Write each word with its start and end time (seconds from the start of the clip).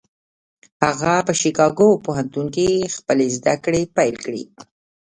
هغه 0.83 1.13
په 1.27 1.33
شيکاګو 1.41 1.89
پوهنتون 2.05 2.45
کې 2.55 2.67
خپلې 2.95 3.25
زدهکړې 3.35 3.81
پيل 3.95 4.15
کړې. 4.25 4.43